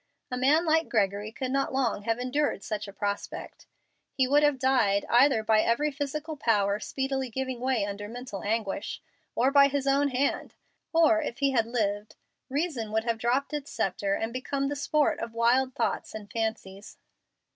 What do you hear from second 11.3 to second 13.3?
he had lived, reason would have